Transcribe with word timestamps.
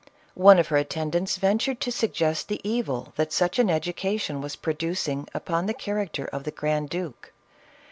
One 0.33 0.57
of 0.57 0.69
her 0.69 0.77
attendants 0.77 1.35
ventured 1.37 1.79
to 1.81 1.91
sug 1.91 2.13
gest 2.13 2.47
the 2.47 2.59
evil 2.67 3.13
that 3.17 3.31
such 3.31 3.59
an 3.59 3.69
education 3.69 4.41
was 4.41 4.55
producing 4.55 5.27
upon 5.31 5.67
the 5.67 5.75
character 5.75 6.25
of 6.25 6.43
the 6.43 6.49
grand 6.49 6.89
duke. 6.89 7.31